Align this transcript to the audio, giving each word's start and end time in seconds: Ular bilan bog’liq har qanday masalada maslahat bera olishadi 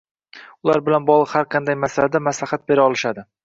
Ular 0.67 0.81
bilan 0.87 1.05
bog’liq 1.11 1.31
har 1.39 1.47
qanday 1.57 1.79
masalada 1.85 2.25
maslahat 2.33 2.69
bera 2.73 2.91
olishadi 2.91 3.31